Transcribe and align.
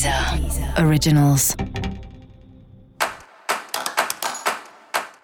Deezer 0.00 0.82
Originals. 0.82 1.54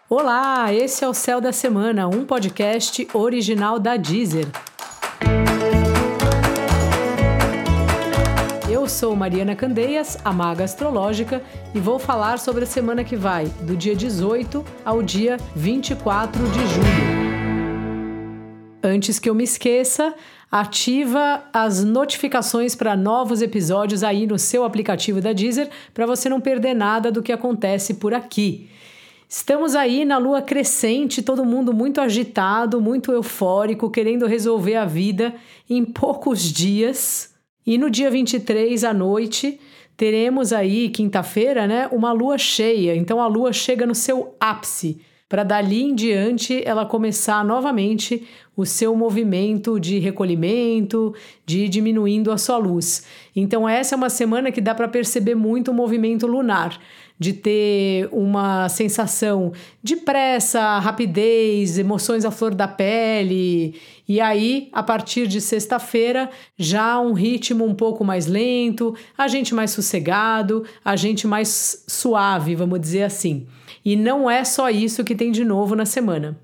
Olá, 0.06 0.70
esse 0.70 1.02
é 1.02 1.08
o 1.08 1.14
Céu 1.14 1.40
da 1.40 1.50
Semana, 1.50 2.06
um 2.06 2.26
podcast 2.26 3.08
original 3.14 3.78
da 3.78 3.96
Deezer. 3.96 4.46
Eu 8.68 8.86
sou 8.86 9.16
Mariana 9.16 9.56
Candeias, 9.56 10.18
a 10.22 10.30
maga 10.30 10.64
astrológica, 10.64 11.42
e 11.74 11.80
vou 11.80 11.98
falar 11.98 12.38
sobre 12.38 12.64
a 12.64 12.66
semana 12.66 13.02
que 13.02 13.16
vai, 13.16 13.46
do 13.62 13.74
dia 13.74 13.96
18 13.96 14.62
ao 14.84 15.02
dia 15.02 15.38
24 15.54 16.42
de 16.50 16.66
julho. 16.66 17.26
Antes 18.82 19.18
que 19.18 19.30
eu 19.30 19.34
me 19.34 19.44
esqueça, 19.44 20.14
ativa 20.50 21.44
as 21.52 21.82
notificações 21.82 22.74
para 22.74 22.96
novos 22.96 23.42
episódios 23.42 24.02
aí 24.02 24.26
no 24.26 24.38
seu 24.38 24.64
aplicativo 24.64 25.20
da 25.20 25.32
Deezer 25.32 25.68
para 25.92 26.06
você 26.06 26.28
não 26.28 26.40
perder 26.40 26.74
nada 26.74 27.10
do 27.10 27.22
que 27.22 27.32
acontece 27.32 27.94
por 27.94 28.14
aqui. 28.14 28.68
Estamos 29.28 29.74
aí 29.74 30.04
na 30.04 30.18
lua 30.18 30.40
crescente, 30.40 31.20
todo 31.20 31.44
mundo 31.44 31.74
muito 31.74 32.00
agitado, 32.00 32.80
muito 32.80 33.10
eufórico, 33.10 33.90
querendo 33.90 34.24
resolver 34.24 34.76
a 34.76 34.84
vida 34.84 35.34
em 35.68 35.84
poucos 35.84 36.42
dias. 36.42 37.34
E 37.66 37.76
no 37.76 37.90
dia 37.90 38.08
23 38.08 38.84
à 38.84 38.94
noite, 38.94 39.58
teremos 39.96 40.52
aí, 40.52 40.88
quinta-feira, 40.90 41.66
né, 41.66 41.88
uma 41.90 42.12
lua 42.12 42.38
cheia. 42.38 42.94
Então 42.94 43.20
a 43.20 43.26
lua 43.26 43.52
chega 43.52 43.84
no 43.84 43.96
seu 43.96 44.36
ápice 44.38 45.00
para 45.28 45.42
dali 45.42 45.82
em 45.82 45.94
diante 45.94 46.62
ela 46.64 46.86
começar 46.86 47.44
novamente 47.44 48.26
o 48.56 48.64
seu 48.64 48.94
movimento 48.96 49.78
de 49.78 49.98
recolhimento, 49.98 51.14
de 51.44 51.68
diminuindo 51.68 52.32
a 52.32 52.38
sua 52.38 52.56
luz. 52.56 53.04
Então 53.34 53.68
essa 53.68 53.94
é 53.94 53.96
uma 53.96 54.08
semana 54.08 54.52
que 54.52 54.60
dá 54.60 54.74
para 54.74 54.88
perceber 54.88 55.34
muito 55.34 55.70
o 55.70 55.74
movimento 55.74 56.26
lunar, 56.26 56.78
de 57.18 57.32
ter 57.32 58.08
uma 58.12 58.68
sensação 58.68 59.52
de 59.82 59.96
pressa, 59.96 60.78
rapidez, 60.78 61.78
emoções 61.78 62.24
à 62.24 62.30
flor 62.30 62.54
da 62.54 62.68
pele. 62.68 63.74
E 64.08 64.20
aí, 64.20 64.68
a 64.72 64.82
partir 64.82 65.26
de 65.26 65.40
sexta-feira, 65.40 66.30
já 66.58 67.00
um 67.00 67.12
ritmo 67.12 67.64
um 67.64 67.74
pouco 67.74 68.04
mais 68.04 68.26
lento, 68.26 68.94
a 69.16 69.28
gente 69.28 69.54
mais 69.54 69.70
sossegado, 69.70 70.64
a 70.84 70.94
gente 70.94 71.26
mais 71.26 71.84
suave, 71.88 72.54
vamos 72.54 72.80
dizer 72.80 73.02
assim. 73.02 73.46
E 73.86 73.94
não 73.94 74.28
é 74.28 74.42
só 74.42 74.68
isso 74.68 75.04
que 75.04 75.14
tem 75.14 75.30
de 75.30 75.44
novo 75.44 75.76
na 75.76 75.86
semana. 75.86 76.36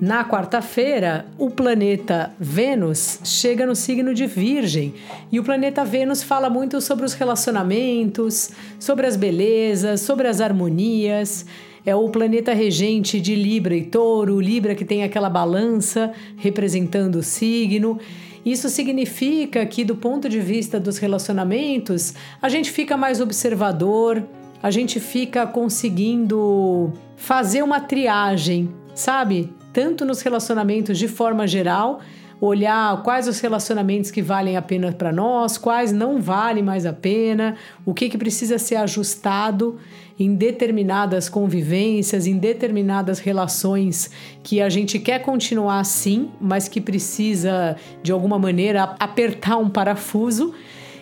Na 0.00 0.24
quarta-feira, 0.24 1.26
o 1.36 1.50
planeta 1.50 2.32
Vênus 2.38 3.18
chega 3.24 3.66
no 3.66 3.74
signo 3.74 4.14
de 4.14 4.26
Virgem 4.26 4.94
e 5.32 5.40
o 5.40 5.42
planeta 5.42 5.84
Vênus 5.84 6.22
fala 6.22 6.48
muito 6.48 6.80
sobre 6.80 7.04
os 7.04 7.12
relacionamentos, 7.12 8.50
sobre 8.78 9.08
as 9.08 9.16
belezas, 9.16 10.02
sobre 10.02 10.28
as 10.28 10.40
harmonias. 10.40 11.44
É 11.84 11.94
o 11.96 12.08
planeta 12.08 12.52
regente 12.52 13.20
de 13.20 13.34
Libra 13.34 13.74
e 13.74 13.82
Touro, 13.84 14.40
Libra 14.40 14.74
que 14.74 14.84
tem 14.84 15.02
aquela 15.02 15.28
balança 15.28 16.12
representando 16.36 17.16
o 17.16 17.22
signo. 17.22 17.98
Isso 18.44 18.68
significa 18.68 19.66
que, 19.66 19.84
do 19.84 19.96
ponto 19.96 20.28
de 20.28 20.38
vista 20.40 20.78
dos 20.78 20.98
relacionamentos, 20.98 22.14
a 22.40 22.48
gente 22.48 22.70
fica 22.70 22.96
mais 22.96 23.20
observador, 23.20 24.22
a 24.62 24.70
gente 24.70 25.00
fica 25.00 25.44
conseguindo 25.44 26.92
fazer 27.16 27.62
uma 27.62 27.80
triagem, 27.80 28.68
sabe? 28.94 29.52
Tanto 29.72 30.04
nos 30.04 30.22
relacionamentos 30.22 30.98
de 30.98 31.08
forma 31.08 31.46
geral, 31.46 32.00
olhar 32.44 33.00
quais 33.04 33.28
os 33.28 33.38
relacionamentos 33.38 34.10
que 34.10 34.20
valem 34.20 34.56
a 34.56 34.62
pena 34.62 34.90
para 34.90 35.12
nós, 35.12 35.56
quais 35.56 35.92
não 35.92 36.20
valem 36.20 36.60
mais 36.60 36.84
a 36.84 36.92
pena, 36.92 37.54
o 37.86 37.94
que, 37.94 38.08
que 38.08 38.18
precisa 38.18 38.58
ser 38.58 38.74
ajustado 38.74 39.78
em 40.18 40.34
determinadas 40.34 41.28
convivências, 41.28 42.26
em 42.26 42.36
determinadas 42.36 43.20
relações 43.20 44.10
que 44.42 44.60
a 44.60 44.68
gente 44.68 44.98
quer 44.98 45.20
continuar 45.20 45.78
assim, 45.78 46.30
mas 46.40 46.66
que 46.66 46.80
precisa 46.80 47.76
de 48.02 48.10
alguma 48.10 48.40
maneira 48.40 48.96
apertar 48.98 49.58
um 49.58 49.70
parafuso. 49.70 50.52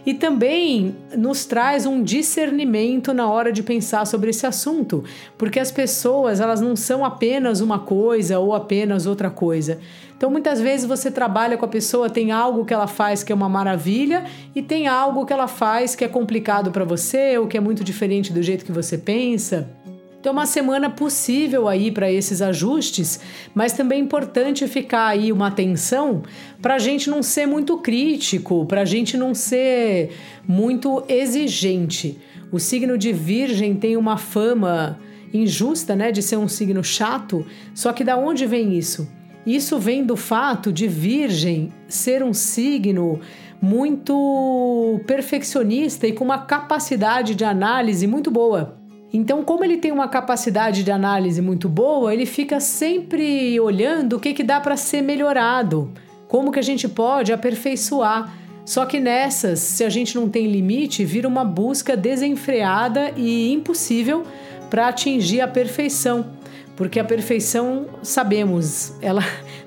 E 0.05 0.15
também 0.15 0.95
nos 1.17 1.45
traz 1.45 1.87
um 1.87 2.03
discernimento 2.03 3.13
na 3.13 3.29
hora 3.29 3.53
de 3.53 3.63
pensar 3.63 4.07
sobre 4.07 4.31
esse 4.31 4.47
assunto, 4.47 5.05
porque 5.37 5.61
as 5.61 5.71
pessoas 5.71 6.41
elas 6.41 6.61
não 6.61 6.75
são 6.75 7.05
apenas 7.05 7.61
uma 7.61 7.79
coisa 7.79 8.39
ou 8.39 8.55
apenas 8.55 9.07
outra 9.07 9.31
coisa. 9.31 9.79
Então, 10.21 10.31
muitas 10.31 10.61
vezes 10.61 10.85
você 10.85 11.11
trabalha 11.11 11.57
com 11.57 11.65
a 11.65 11.69
pessoa, 11.69 12.11
tem 12.11 12.31
algo 12.31 12.67
que 12.67 12.75
ela 12.75 12.87
faz 12.87 13.23
que 13.23 13.33
é 13.33 13.35
uma 13.35 13.49
maravilha 13.49 14.27
e 14.55 14.61
tem 14.61 14.87
algo 14.87 15.25
que 15.25 15.33
ela 15.33 15.49
faz 15.49 15.95
que 15.95 16.05
é 16.05 16.09
complicado 16.09 16.71
para 16.71 16.85
você 16.85 17.39
ou 17.39 17.47
que 17.47 17.57
é 17.57 17.61
muito 17.61 17.83
diferente 17.83 18.31
do 18.31 18.43
jeito 18.43 18.63
que 18.63 18.71
você 18.71 18.99
pensa. 18.99 19.71
Então, 20.21 20.35
uma 20.35 20.45
semana 20.45 20.91
possível 20.91 21.67
aí 21.67 21.91
para 21.91 22.13
esses 22.13 22.43
ajustes, 22.43 23.19
mas 23.55 23.73
também 23.73 24.01
é 24.01 24.03
importante 24.03 24.69
ficar 24.69 25.07
aí 25.07 25.33
uma 25.33 25.47
atenção 25.47 26.23
para 26.61 26.75
a 26.75 26.79
gente 26.79 27.09
não 27.09 27.23
ser 27.23 27.47
muito 27.47 27.79
crítico, 27.79 28.67
para 28.67 28.83
a 28.83 28.85
gente 28.85 29.17
não 29.17 29.35
ser 29.35 30.11
muito 30.47 31.03
exigente. 31.09 32.19
O 32.53 32.59
signo 32.59 32.99
de 32.99 33.15
Virgem 33.15 33.75
tem 33.75 33.97
uma 33.97 34.19
fama 34.19 34.99
injusta, 35.33 35.97
né, 35.97 36.13
de 36.13 36.21
ser 36.21 36.37
um 36.37 36.49
signo 36.49 36.85
chato. 36.85 37.47
Só 37.73 37.91
que 37.91 38.05
da 38.05 38.19
onde 38.19 38.45
vem 38.45 38.77
isso? 38.77 39.09
Isso 39.47 39.79
vem 39.79 40.05
do 40.05 40.17
fato 40.17 40.71
de 40.71 40.87
Virgem 40.87 41.71
ser 41.89 42.23
um 42.23 42.35
signo 42.35 43.21
muito 43.59 45.01
perfeccionista 45.07 46.07
e 46.07 46.13
com 46.13 46.25
uma 46.25 46.41
capacidade 46.41 47.35
de 47.35 47.45
análise 47.45 48.07
muito 48.07 48.31
boa. 48.31 48.80
Então, 49.13 49.43
como 49.43 49.65
ele 49.65 49.77
tem 49.77 49.91
uma 49.91 50.09
capacidade 50.09 50.85
de 50.85 50.91
análise 50.91 51.43
muito 51.43 51.69
boa, 51.69 52.13
ele 52.15 52.27
fica 52.27 52.61
sempre 52.61 53.59
olhando 53.59 54.17
o 54.17 54.21
que, 54.21 54.33
que 54.33 54.45
dá 54.45 54.61
para 54.61 54.77
ser 54.77 55.03
melhorado, 55.03 55.91
como 56.29 56.53
que 56.53 56.59
a 56.59 56.63
gente 56.63 56.89
pode 56.89 57.33
aperfeiçoar. 57.33 58.33
Só 58.65 58.87
que 58.87 59.01
nessas, 59.01 59.59
se 59.59 59.83
a 59.83 59.89
gente 59.89 60.15
não 60.15 60.29
tem 60.29 60.47
limite, 60.47 61.05
vira 61.05 61.27
uma 61.27 61.45
busca 61.45 61.97
desenfreada 61.97 63.13
e 63.17 63.53
impossível 63.53 64.25
para 64.69 64.87
atingir 64.87 65.41
a 65.41 65.49
perfeição 65.49 66.39
porque 66.81 66.99
a 66.99 67.05
perfeição, 67.05 67.89
sabemos, 68.03 68.95
ela 69.03 69.23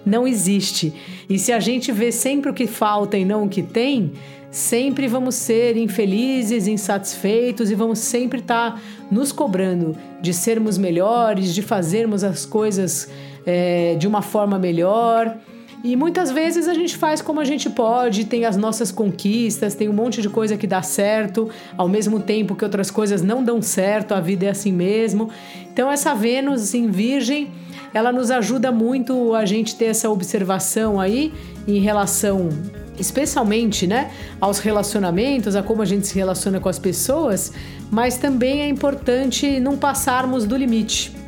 não 0.06 0.28
existe. 0.28 0.94
E 1.30 1.38
se 1.40 1.52
a 1.52 1.60
gente 1.60 1.92
vê 1.92 2.12
sempre 2.12 2.50
o 2.50 2.54
que 2.54 2.68
falta 2.68 3.18
e 3.18 3.26
não 3.26 3.44
o 3.46 3.50
que 3.50 3.62
tem, 3.62 4.14
sempre 4.52 5.08
vamos 5.08 5.36
ser 5.36 5.78
infelizes, 5.78 6.68
insatisfeitos 6.68 7.72
e 7.72 7.76
vamos 7.76 8.00
sempre 8.00 8.40
estar 8.40 8.74
tá 8.74 8.82
nos 9.10 9.32
cobrando 9.32 9.98
de 10.22 10.34
sermos 10.34 10.78
melhores, 10.78 11.56
de 11.56 11.62
fazermos 11.62 12.24
as 12.24 12.46
coisas 12.46 13.10
é, 13.46 13.96
de 13.96 14.08
uma 14.08 14.22
forma 14.22 14.60
melhor. 14.60 15.38
E 15.84 15.98
muitas 15.98 16.32
vezes 16.32 16.68
a 16.68 16.74
gente 16.74 16.96
faz 16.96 17.22
como 17.22 17.42
a 17.42 17.44
gente 17.44 17.70
pode, 17.70 18.24
tem 18.24 18.46
as 18.46 18.56
nossas 18.56 18.90
conquistas, 18.90 19.76
tem 19.76 19.90
um 19.90 19.94
monte 19.94 20.22
de 20.22 20.30
coisa 20.30 20.56
que 20.56 20.66
dá 20.66 20.82
certo, 20.82 21.50
ao 21.76 21.90
mesmo 21.90 22.22
tempo 22.22 22.56
que 22.56 22.64
outras 22.64 22.90
coisas 22.90 23.22
não 23.22 23.44
dão 23.44 23.62
certo, 23.62 24.14
a 24.14 24.22
vida 24.22 24.46
é 24.46 24.50
assim 24.50 24.72
mesmo. 24.72 25.30
Então 25.74 25.92
essa 25.92 26.14
Vênus 26.14 26.74
em 26.74 26.90
Virgem, 26.90 27.52
ela 27.94 28.12
nos 28.12 28.32
ajuda 28.32 28.72
muito 28.72 29.34
a 29.36 29.46
gente 29.46 29.76
ter 29.76 29.86
essa 29.86 30.10
observação 30.10 31.00
aí 31.00 31.34
em 31.68 31.80
relação 31.80 32.50
especialmente, 32.98 33.88
né, 33.88 34.12
aos 34.40 34.60
relacionamentos, 34.60 35.56
a 35.56 35.64
como 35.64 35.82
a 35.82 35.86
gente 35.86 36.06
se 36.06 36.14
relaciona 36.14 36.60
com 36.60 36.70
as 36.70 36.78
pessoas, 36.78 37.52
mas 37.90 38.18
também 38.18 38.62
é 38.62 38.68
importante 38.68 39.60
não 39.60 39.76
passarmos 39.76 40.46
do 40.46 40.56
limite 40.56 41.24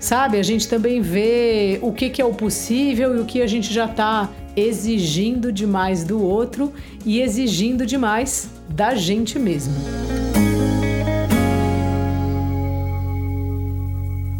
sabe? 0.00 0.38
A 0.38 0.42
gente 0.42 0.66
também 0.66 1.02
vê 1.02 1.78
o 1.82 1.92
que, 1.92 2.08
que 2.08 2.22
é 2.22 2.24
o 2.24 2.32
possível 2.32 3.16
e 3.16 3.20
o 3.20 3.26
que 3.26 3.42
a 3.42 3.46
gente 3.46 3.72
já 3.72 3.84
está 3.84 4.28
exigindo 4.56 5.52
demais 5.52 6.02
do 6.02 6.20
outro 6.20 6.72
e 7.04 7.20
exigindo 7.20 7.86
demais 7.86 8.48
da 8.68 8.94
gente 8.94 9.38
mesmo. 9.38 9.74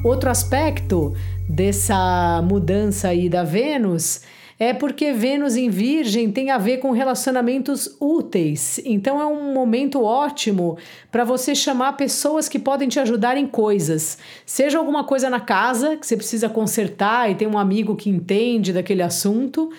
Outro 0.03 0.31
aspecto 0.31 1.15
dessa 1.47 2.41
mudança 2.43 3.09
aí 3.09 3.29
da 3.29 3.45
Vênus 3.45 4.23
é 4.59 4.73
porque 4.73 5.13
Vênus 5.13 5.57
em 5.57 5.69
Virgem 5.69 6.31
tem 6.31 6.51
a 6.51 6.57
ver 6.57 6.79
com 6.79 6.91
relacionamentos 6.91 7.97
úteis. 8.01 8.81
Então 8.87 9.21
é 9.21 9.27
um 9.27 9.53
momento 9.53 10.03
ótimo 10.03 10.79
para 11.13 11.23
você 11.23 11.55
chamar 11.55 11.99
pessoas 11.99 12.49
que 12.49 12.59
podem 12.59 12.89
te 12.89 12.99
ajudar 12.99 13.37
em 13.37 13.47
coisas. 13.47 14.17
Seja 14.47 14.79
alguma 14.79 15.05
coisa 15.05 15.29
na 15.29 15.41
casa 15.41 15.99
que 15.99 16.07
você 16.07 16.17
precisa 16.17 16.49
consertar 16.49 17.31
e 17.31 17.35
tem 17.35 17.47
um 17.47 17.59
amigo 17.59 17.95
que 17.95 18.09
entende 18.09 18.73
daquele 18.73 19.03
assunto, 19.03 19.71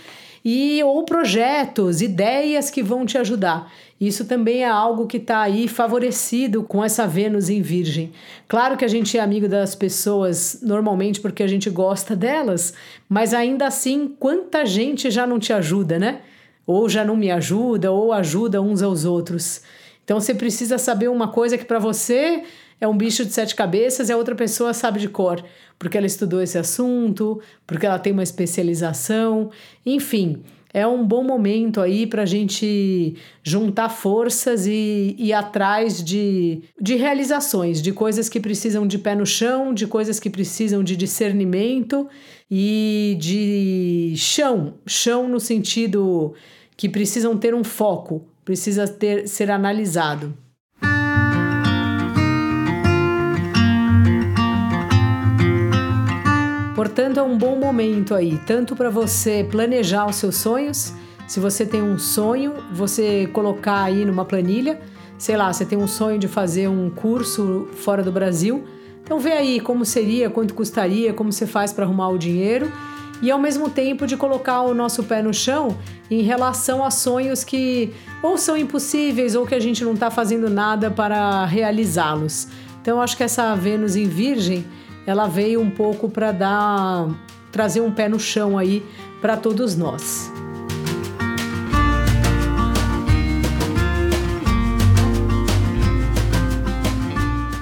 e 0.43 0.83
ou 0.83 1.03
projetos, 1.03 2.01
ideias 2.01 2.69
que 2.69 2.81
vão 2.81 3.05
te 3.05 3.17
ajudar. 3.17 3.71
Isso 4.01 4.25
também 4.25 4.63
é 4.63 4.67
algo 4.67 5.05
que 5.05 5.17
está 5.17 5.41
aí 5.41 5.67
favorecido 5.67 6.63
com 6.63 6.83
essa 6.83 7.05
Vênus 7.05 7.51
em 7.51 7.61
Virgem. 7.61 8.11
Claro 8.47 8.75
que 8.75 8.83
a 8.83 8.87
gente 8.87 9.15
é 9.15 9.21
amigo 9.21 9.47
das 9.47 9.75
pessoas 9.75 10.57
normalmente 10.63 11.21
porque 11.21 11.43
a 11.43 11.47
gente 11.47 11.69
gosta 11.69 12.15
delas, 12.15 12.73
mas 13.07 13.31
ainda 13.31 13.67
assim, 13.67 14.07
quanta 14.19 14.65
gente 14.65 15.11
já 15.11 15.27
não 15.27 15.37
te 15.37 15.53
ajuda, 15.53 15.99
né? 15.99 16.21
Ou 16.65 16.89
já 16.89 17.05
não 17.05 17.15
me 17.15 17.29
ajuda, 17.29 17.91
ou 17.91 18.11
ajuda 18.11 18.59
uns 18.59 18.81
aos 18.81 19.05
outros. 19.05 19.61
Então 20.03 20.19
você 20.19 20.33
precisa 20.33 20.79
saber 20.79 21.07
uma 21.07 21.27
coisa 21.27 21.55
que 21.55 21.65
para 21.65 21.77
você 21.77 22.41
é 22.79 22.87
um 22.87 22.97
bicho 22.97 23.23
de 23.23 23.31
sete 23.31 23.53
cabeças 23.53 24.09
e 24.09 24.11
a 24.11 24.17
outra 24.17 24.33
pessoa 24.33 24.73
sabe 24.73 24.99
de 24.99 25.09
cor, 25.09 25.45
porque 25.77 25.95
ela 25.95 26.07
estudou 26.07 26.41
esse 26.41 26.57
assunto, 26.57 27.39
porque 27.67 27.85
ela 27.85 27.99
tem 27.99 28.11
uma 28.11 28.23
especialização, 28.23 29.51
enfim. 29.85 30.41
É 30.73 30.87
um 30.87 31.05
bom 31.05 31.23
momento 31.23 31.81
aí 31.81 32.07
para 32.07 32.23
a 32.23 32.25
gente 32.25 33.15
juntar 33.43 33.89
forças 33.89 34.65
e 34.65 35.15
ir 35.17 35.33
atrás 35.33 36.03
de, 36.03 36.61
de 36.79 36.95
realizações, 36.95 37.81
de 37.81 37.91
coisas 37.91 38.29
que 38.29 38.39
precisam 38.39 38.87
de 38.87 38.97
pé 38.97 39.15
no 39.15 39.25
chão, 39.25 39.73
de 39.73 39.85
coisas 39.85 40.19
que 40.19 40.29
precisam 40.29 40.83
de 40.83 40.95
discernimento 40.95 42.07
e 42.49 43.17
de 43.19 44.13
chão 44.17 44.73
chão 44.85 45.27
no 45.27 45.39
sentido 45.39 46.33
que 46.75 46.89
precisam 46.89 47.37
ter 47.37 47.53
um 47.53 47.63
foco, 47.63 48.25
precisa 48.43 48.87
ter, 48.87 49.27
ser 49.27 49.51
analisado. 49.51 50.35
Portanto, 56.81 57.19
é 57.19 57.21
um 57.21 57.37
bom 57.37 57.57
momento 57.57 58.15
aí, 58.15 58.41
tanto 58.47 58.75
para 58.75 58.89
você 58.89 59.47
planejar 59.47 60.07
os 60.07 60.15
seus 60.15 60.37
sonhos. 60.37 60.91
Se 61.27 61.39
você 61.39 61.63
tem 61.63 61.79
um 61.79 61.99
sonho, 61.99 62.55
você 62.73 63.29
colocar 63.31 63.83
aí 63.83 64.03
numa 64.03 64.25
planilha, 64.25 64.81
sei 65.15 65.37
lá, 65.37 65.53
você 65.53 65.63
tem 65.63 65.77
um 65.77 65.85
sonho 65.85 66.17
de 66.17 66.27
fazer 66.27 66.67
um 66.67 66.89
curso 66.89 67.67
fora 67.75 68.01
do 68.01 68.11
Brasil. 68.11 68.63
Então 69.03 69.19
vê 69.19 69.33
aí 69.33 69.59
como 69.59 69.85
seria, 69.85 70.27
quanto 70.27 70.55
custaria, 70.55 71.13
como 71.13 71.31
você 71.31 71.45
faz 71.45 71.71
para 71.71 71.85
arrumar 71.85 72.09
o 72.09 72.17
dinheiro 72.17 72.71
e 73.21 73.29
ao 73.29 73.37
mesmo 73.37 73.69
tempo 73.69 74.07
de 74.07 74.17
colocar 74.17 74.63
o 74.63 74.73
nosso 74.73 75.03
pé 75.03 75.21
no 75.21 75.35
chão 75.35 75.77
em 76.09 76.23
relação 76.23 76.83
a 76.83 76.89
sonhos 76.89 77.43
que 77.43 77.93
ou 78.23 78.39
são 78.39 78.57
impossíveis 78.57 79.35
ou 79.35 79.45
que 79.45 79.53
a 79.53 79.59
gente 79.59 79.83
não 79.83 79.93
está 79.93 80.09
fazendo 80.09 80.49
nada 80.49 80.89
para 80.89 81.45
realizá-los. 81.45 82.47
Então 82.81 82.99
acho 82.99 83.15
que 83.15 83.21
essa 83.21 83.53
Vênus 83.53 83.95
em 83.95 84.07
Virgem 84.07 84.65
ela 85.05 85.27
veio 85.27 85.61
um 85.61 85.69
pouco 85.69 86.09
para 86.09 86.31
dar 86.31 87.09
trazer 87.51 87.81
um 87.81 87.91
pé 87.91 88.07
no 88.07 88.19
chão 88.19 88.57
aí 88.57 88.83
para 89.21 89.35
todos 89.35 89.75
nós. 89.75 90.31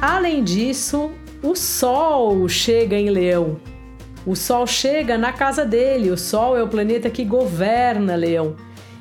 Além 0.02 0.44
disso, 0.44 1.12
o 1.42 1.56
Sol 1.56 2.48
chega 2.48 2.96
em 2.96 3.10
Leão. 3.10 3.58
O 4.26 4.36
Sol 4.36 4.68
chega 4.68 5.18
na 5.18 5.34
casa 5.34 5.66
dele, 5.66 6.12
o 6.12 6.18
Sol 6.18 6.58
é 6.58 6.64
o 6.64 6.68
planeta 6.68 7.10
que 7.10 7.24
governa 7.24 8.16
Leão. 8.16 8.56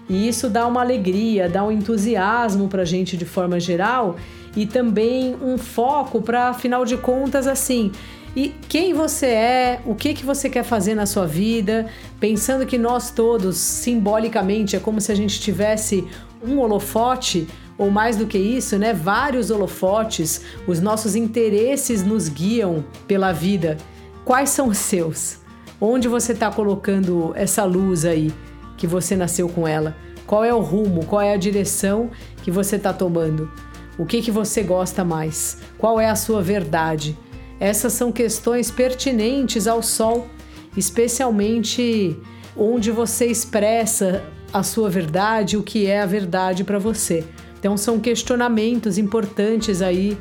E 0.08 0.26
isso 0.26 0.49
dá 0.49 0.67
uma 0.67 0.81
alegria, 0.81 1.49
dá 1.49 1.62
um 1.62 1.70
entusiasmo 1.70 2.67
para 2.67 2.82
a 2.82 2.85
gente 2.85 3.17
de 3.17 3.26
forma 3.26 3.61
geral 3.61 4.17
e 4.56 4.64
também 4.67 5.37
um 5.43 5.58
foco 5.58 6.23
para, 6.23 6.49
afinal 6.49 6.85
de 6.85 6.96
contas, 6.96 7.46
assim, 7.46 7.93
e 8.38 8.55
quem 8.69 8.94
você 8.94 9.26
é, 9.26 9.81
o 9.85 9.96
que, 9.96 10.14
que 10.14 10.25
você 10.25 10.49
quer 10.49 10.62
fazer 10.62 10.94
na 10.94 11.06
sua 11.06 11.26
vida, 11.26 11.88
pensando 12.20 12.64
que 12.64 12.79
nós 12.79 13.11
todos, 13.11 13.56
simbolicamente, 13.56 14.76
é 14.76 14.79
como 14.79 15.00
se 15.00 15.11
a 15.11 15.14
gente 15.17 15.40
tivesse 15.40 16.06
um 16.40 16.61
holofote, 16.61 17.49
ou 17.76 17.90
mais 17.90 18.17
do 18.17 18.29
que 18.29 18.38
isso, 18.38 18.79
né? 18.79 18.94
Vários 18.94 19.50
holofotes, 19.50 20.40
os 20.69 20.79
nossos 20.79 21.17
interesses 21.17 22.05
nos 22.05 22.29
guiam 22.29 22.85
pela 23.08 23.32
vida. 23.32 23.76
Quais 24.25 24.50
são 24.50 24.69
os 24.69 24.79
seus? 24.79 25.38
Onde 25.81 26.06
você 26.06 26.31
está 26.31 26.49
colocando 26.49 27.32
essa 27.35 27.64
luz 27.64 28.05
aí 28.05 28.32
que 28.76 28.87
você 28.87 29.17
nasceu 29.17 29.49
com 29.49 29.67
ela? 29.67 29.96
Qual 30.29 30.44
é 30.44 30.55
o 30.55 30.61
rumo? 30.61 31.05
Qual 31.06 31.20
é 31.20 31.35
a 31.35 31.37
direção 31.37 32.08
que 32.44 32.52
você 32.52 32.76
está 32.76 32.93
tomando? 32.93 33.50
O 33.99 34.06
que 34.06 34.23
que 34.23 34.31
você 34.31 34.62
gosta 34.62 35.02
mais? 35.02 35.58
Qual 35.76 35.99
é 35.99 36.08
a 36.08 36.14
sua 36.14 36.40
verdade? 36.40 37.19
Essas 37.60 37.93
são 37.93 38.12
questões 38.12 38.70
pertinentes 38.70 39.66
ao 39.66 39.82
Sol, 39.82 40.28
especialmente 40.76 42.16
onde 42.56 42.90
você 42.90 43.26
expressa 43.26 44.25
a 44.52 44.62
sua 44.62 44.88
verdade, 44.88 45.56
o 45.56 45.62
que 45.62 45.87
é 45.87 46.00
a 46.00 46.06
verdade 46.06 46.64
para 46.64 46.78
você. 46.78 47.25
Então, 47.58 47.76
são 47.76 47.99
questionamentos 47.99 48.99
importantes 48.99 49.82
aí 49.82 50.16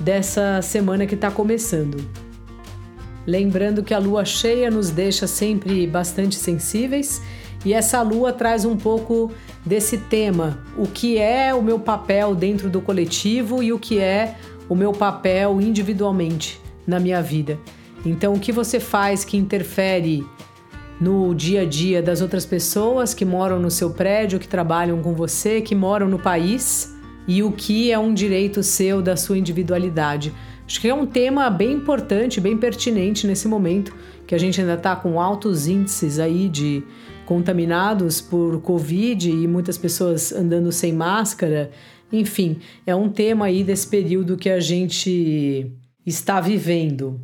dessa 0.00 0.60
semana 0.62 1.06
que 1.06 1.14
está 1.14 1.30
começando. 1.30 2.04
Lembrando 3.26 3.82
que 3.82 3.94
a 3.94 3.98
lua 3.98 4.24
cheia 4.24 4.70
nos 4.70 4.90
deixa 4.90 5.26
sempre 5.26 5.86
bastante 5.86 6.34
sensíveis 6.34 7.22
e 7.64 7.72
essa 7.72 8.02
lua 8.02 8.32
traz 8.32 8.64
um 8.64 8.76
pouco 8.76 9.30
desse 9.64 9.98
tema: 9.98 10.58
o 10.76 10.86
que 10.86 11.18
é 11.18 11.54
o 11.54 11.62
meu 11.62 11.78
papel 11.78 12.34
dentro 12.34 12.68
do 12.68 12.80
coletivo 12.80 13.62
e 13.62 13.72
o 13.72 13.78
que 13.78 14.00
é 14.00 14.36
o 14.68 14.74
meu 14.74 14.92
papel 14.92 15.60
individualmente 15.60 16.60
na 16.90 17.00
minha 17.00 17.22
vida. 17.22 17.58
Então, 18.04 18.34
o 18.34 18.40
que 18.40 18.52
você 18.52 18.78
faz 18.78 19.24
que 19.24 19.36
interfere 19.36 20.26
no 21.00 21.34
dia 21.34 21.62
a 21.62 21.64
dia 21.64 22.02
das 22.02 22.20
outras 22.20 22.44
pessoas 22.44 23.14
que 23.14 23.24
moram 23.24 23.58
no 23.58 23.70
seu 23.70 23.90
prédio, 23.90 24.38
que 24.38 24.48
trabalham 24.48 25.00
com 25.00 25.14
você, 25.14 25.62
que 25.62 25.74
moram 25.74 26.08
no 26.08 26.18
país, 26.18 26.94
e 27.26 27.42
o 27.42 27.52
que 27.52 27.90
é 27.90 27.98
um 27.98 28.12
direito 28.12 28.62
seu 28.62 29.00
da 29.00 29.16
sua 29.16 29.38
individualidade. 29.38 30.32
Acho 30.66 30.80
que 30.80 30.88
é 30.88 30.94
um 30.94 31.06
tema 31.06 31.48
bem 31.48 31.72
importante, 31.72 32.40
bem 32.40 32.56
pertinente 32.56 33.26
nesse 33.26 33.48
momento, 33.48 33.94
que 34.26 34.34
a 34.34 34.38
gente 34.38 34.60
ainda 34.60 34.74
está 34.74 34.94
com 34.94 35.20
altos 35.20 35.66
índices 35.66 36.18
aí 36.18 36.48
de 36.48 36.82
contaminados 37.24 38.20
por 38.20 38.60
Covid 38.60 39.30
e 39.30 39.46
muitas 39.46 39.78
pessoas 39.78 40.32
andando 40.32 40.70
sem 40.70 40.92
máscara. 40.92 41.70
Enfim, 42.12 42.58
é 42.86 42.94
um 42.94 43.08
tema 43.08 43.46
aí 43.46 43.64
desse 43.64 43.86
período 43.86 44.36
que 44.36 44.50
a 44.50 44.60
gente 44.60 45.72
está 46.06 46.40
vivendo. 46.40 47.20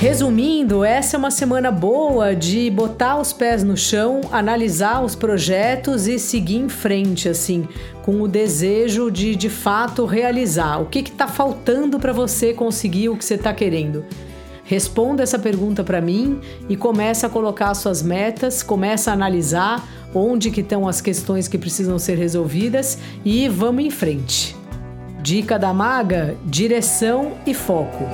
Resumindo, 0.00 0.84
essa 0.84 1.16
é 1.16 1.18
uma 1.18 1.30
semana 1.30 1.72
boa 1.72 2.34
de 2.34 2.70
botar 2.70 3.18
os 3.18 3.32
pés 3.32 3.64
no 3.64 3.76
chão, 3.76 4.20
analisar 4.30 5.04
os 5.04 5.16
projetos 5.16 6.06
e 6.06 6.20
seguir 6.20 6.58
em 6.58 6.68
frente, 6.68 7.28
assim, 7.28 7.66
com 8.02 8.22
o 8.22 8.28
desejo 8.28 9.10
de 9.10 9.34
de 9.34 9.50
fato 9.50 10.06
realizar. 10.06 10.80
O 10.80 10.86
que 10.86 11.00
está 11.00 11.26
faltando 11.26 11.98
para 11.98 12.12
você 12.12 12.54
conseguir 12.54 13.08
o 13.08 13.16
que 13.16 13.24
você 13.24 13.34
está 13.34 13.52
querendo? 13.52 14.04
Responda 14.68 15.22
essa 15.22 15.38
pergunta 15.38 15.82
para 15.82 15.98
mim 15.98 16.40
e 16.68 16.76
começa 16.76 17.26
a 17.26 17.30
colocar 17.30 17.72
suas 17.72 18.02
metas, 18.02 18.62
começa 18.62 19.10
a 19.10 19.14
analisar 19.14 19.82
onde 20.14 20.50
que 20.50 20.60
estão 20.60 20.86
as 20.86 21.00
questões 21.00 21.48
que 21.48 21.56
precisam 21.56 21.98
ser 21.98 22.18
resolvidas 22.18 22.98
e 23.24 23.48
vamos 23.48 23.82
em 23.82 23.90
frente. 23.90 24.54
Dica 25.22 25.58
da 25.58 25.72
maga: 25.72 26.36
direção 26.44 27.32
e 27.46 27.54
foco. 27.54 28.04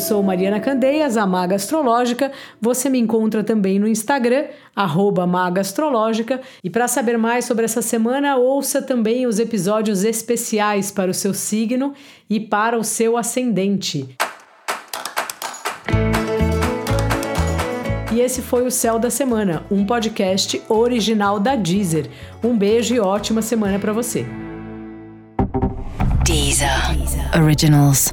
Sou 0.00 0.22
Mariana 0.22 0.58
Candeias, 0.58 1.16
a 1.16 1.26
Maga 1.26 1.54
Astrológica. 1.54 2.32
Você 2.60 2.88
me 2.88 2.98
encontra 2.98 3.44
também 3.44 3.78
no 3.78 3.86
Instagram, 3.86 4.46
arroba 4.74 5.26
Maga 5.26 5.60
Astrológica. 5.60 6.40
E 6.64 6.70
para 6.70 6.88
saber 6.88 7.16
mais 7.16 7.44
sobre 7.44 7.64
essa 7.64 7.82
semana, 7.82 8.36
ouça 8.36 8.82
também 8.82 9.26
os 9.26 9.38
episódios 9.38 10.02
especiais 10.02 10.90
para 10.90 11.10
o 11.10 11.14
seu 11.14 11.32
signo 11.34 11.92
e 12.28 12.40
para 12.40 12.78
o 12.78 12.82
seu 12.82 13.16
ascendente. 13.16 14.08
E 18.12 18.20
esse 18.20 18.42
foi 18.42 18.66
o 18.66 18.70
Céu 18.70 18.98
da 18.98 19.08
Semana, 19.08 19.62
um 19.70 19.86
podcast 19.86 20.60
original 20.68 21.38
da 21.38 21.54
Deezer. 21.54 22.10
Um 22.42 22.58
beijo 22.58 22.92
e 22.94 22.98
ótima 22.98 23.40
semana 23.40 23.78
para 23.78 23.92
você. 23.92 24.26
Deezer. 26.24 26.96
Deezer. 26.96 27.42
Originals. 27.42 28.12